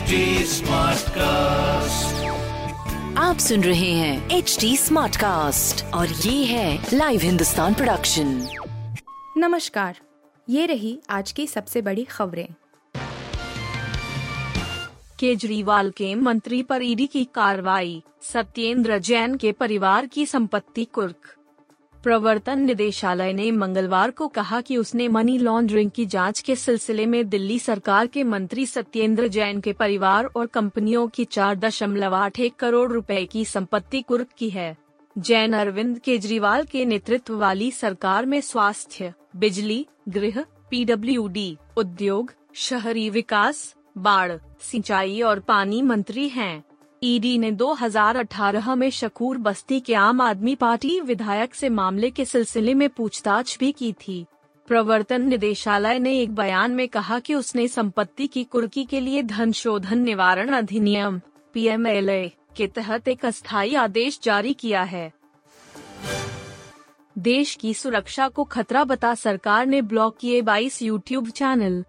[0.00, 0.18] HD
[0.48, 2.12] Smartcast.
[3.18, 8.48] आप सुन रहे हैं एच डी स्मार्ट कास्ट और ये है लाइव हिंदुस्तान प्रोडक्शन
[9.36, 9.98] नमस्कार
[10.48, 12.48] ये रही आज की सबसे बड़ी खबरें।
[15.18, 21.34] केजरीवाल के मंत्री पर ईडी की कार्रवाई सत्येंद्र जैन के परिवार की संपत्ति कुर्क।
[22.02, 27.28] प्रवर्तन निदेशालय ने मंगलवार को कहा कि उसने मनी लॉन्ड्रिंग की जाँच के सिलसिले में
[27.28, 32.54] दिल्ली सरकार के मंत्री सत्येंद्र जैन के परिवार और कंपनियों की चार दशमलव आठ एक
[32.56, 34.76] करोड़ रुपए की संपत्ति कुर्क की है।
[35.18, 43.74] जैन अरविंद केजरीवाल के नेतृत्व वाली सरकार में स्वास्थ्य बिजली गृह पीडब्ल्यूडी, उद्योग शहरी विकास
[43.98, 46.64] बाढ़ सिंचाई और पानी मंत्री हैं।
[47.02, 52.74] ईडी ने 2018 में शकूर बस्ती के आम आदमी पार्टी विधायक से मामले के सिलसिले
[52.74, 54.26] में पूछताछ भी की थी।
[54.68, 59.52] प्रवर्तन निदेशालय ने एक बयान में कहा कि उसने संपत्ति की कुर्की के लिए धन
[59.52, 61.20] शोधन निवारण अधिनियम,
[61.52, 65.12] पीएमएलए, के तहत एक अस्थायी आदेश जारी किया है।
[67.18, 71.84] देश की सुरक्षा को खतरा बता सरकार ने ब्लॉक किए 22 यूट्यूब चैनल।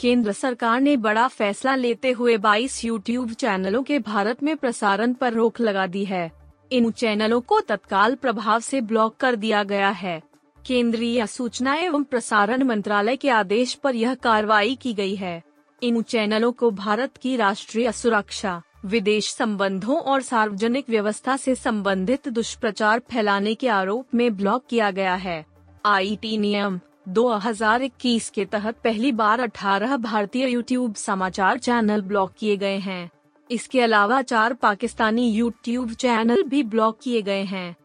[0.00, 5.32] केंद्र सरकार ने बड़ा फैसला लेते हुए 22 यूट्यूब चैनलों के भारत में प्रसारण पर
[5.32, 6.32] रोक लगा दी है।
[6.72, 10.22] इन चैनलों को तत्काल प्रभाव से ब्लॉक कर दिया गया है।
[10.66, 15.42] केंद्रीय सूचना एवं प्रसारण मंत्रालय के आदेश पर यह कार्रवाई की गई है।
[15.82, 22.98] इन चैनलों को भारत की राष्ट्रीय सुरक्षा, विदेश संबंधों और सार्वजनिक व्यवस्था से संबंधित दुष्प्रचार
[22.98, 25.46] फैलाने के आरोप में ब्लॉक किया गया है।
[25.86, 32.76] आईटी नियम 2021 के तहत पहली बार 18 भारतीय यूट्यूब समाचार चैनल ब्लॉक किए गए
[32.78, 33.10] हैं।
[33.50, 37.76] इसके अलावा चार पाकिस्तानी यूट्यूब चैनल भी ब्लॉक किए गए हैं।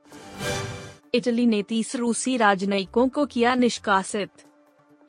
[1.13, 4.29] इटली ने तीस रूसी राजनयिकों को किया निष्कासित।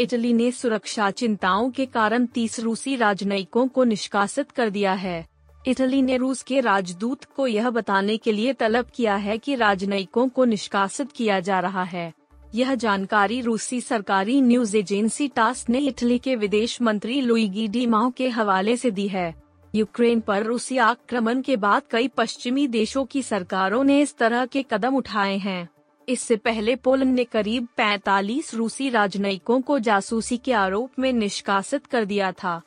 [0.00, 5.26] इटली ने सुरक्षा चिंताओं के कारण तीस रूसी राजनयिकों को निष्कासित कर दिया है।
[5.66, 10.28] इटली ने रूस के राजदूत को यह बताने के लिए तलब किया है कि राजनयिकों
[10.28, 12.23] को निष्कासित किया जा रहा है।
[12.54, 18.28] यह जानकारी रूसी सरकारी न्यूज़ एजेंसी टास ने इटली के विदेश मंत्री लुईगी डीमाओ के
[18.28, 19.34] हवाले से दी है।
[19.74, 24.64] यूक्रेन पर रूसी आक्रमण के बाद कई पश्चिमी देशों की सरकारों ने इस तरह के
[24.70, 25.68] कदम उठाए हैं।
[26.08, 32.04] इससे पहले पोलैंड ने करीब 45 रूसी राजनयिकों को जासूसी के आरोप में निष्कासित कर
[32.04, 32.60] दिया था।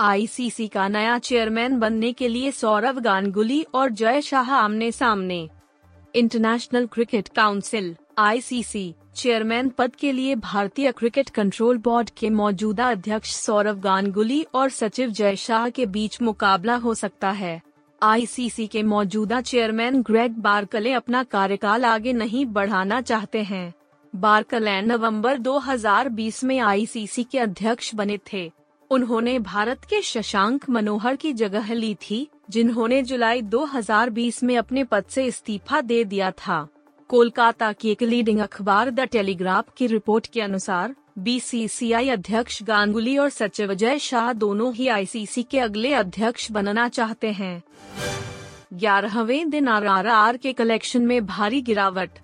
[0.00, 5.48] आईसीसी का नया चेयरमैन बनने के लिए सौरव गांगुली और जय शाह आमने सामने
[6.14, 13.34] International Cricket Council ICC chairman पद के लिए भारतीय क्रिकेट कंट्रोल बोर्ड के मौजूदा अध्यक्ष
[13.34, 17.62] सौरव गांगुली और सचिव जय शाह के बीच मुकाबला हो सकता है।
[18.02, 23.74] आईसीसी के मौजूदा चेयरमैन ग्रेग बारकले अपना कार्यकाल आगे नहीं बढ़ाना चाहते हैं।
[24.16, 28.52] बारकले नवंबर 2020 में आईसीसी के अध्यक्ष बने थे।
[28.90, 35.04] उन्होंने भारत के शशांक मनोहर की जगह ली थी, जिन्होंने जुलाई 2020 में अपने पद
[35.08, 36.68] से इस्तीफा दे दिया था।
[37.10, 43.28] कोलकाता की एक लीडिंग अखबार द टेलीग्राफ की रिपोर्ट के अनुसार बीसीसीआई अध्यक्ष गांगुली और
[43.28, 47.62] सचिव जय शाह दोनों ही आईसीसी के अगले अध्यक्ष बनना चाहते हैं।
[48.74, 52.18] ग्यारहवें दिन आर के कलेक्शन में भारी गिरावट।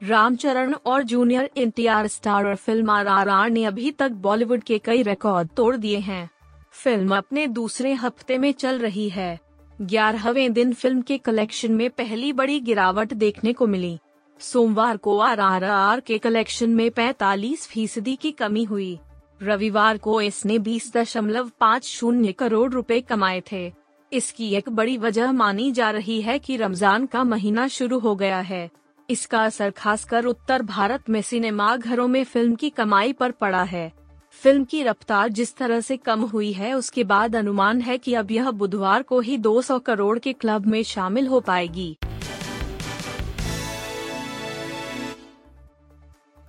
[0.00, 5.48] रामचरण और जूनियर एनटीआर स्टार और फ़िल्म आर ने अभी तक बॉलीवुड के कई रिकॉर्ड
[5.56, 6.28] तोड़ दिए हैं।
[6.74, 9.38] फ़िल्म अपने दूसरे हफ़्ते में चल रही है।
[9.78, 13.98] ग्यारहवें दिन फ़िल्म के कलेक्शन में पहली बड़ी गिरावट देखने को मिली।
[14.40, 18.98] सोमवार को आर के कलेक्शन में 45 फ़ीसदी की कमी हुई।
[19.42, 23.72] रविवार को इसने बीस दशमलव पाँच शून्य करोड़ रुपए कमाए थे।
[24.12, 28.40] इसकी एक बड़ी वजह मानी जा रही है कि रमज़ान का महीना शुरू हो गया
[28.40, 28.68] है।
[29.08, 33.92] इसका असर खासकर उत्तर भारत में सिनेमा घरों में फ़िल्म की कमाई पर पड़ा है।
[34.42, 38.30] फ़िल्म की रफ्तार जिस तरह से कम हुई है, उसके बाद अनुमान है कि अब
[38.30, 41.96] यह बुधवार को ही 200 करोड़ के क्लब में शामिल हो पाएगी।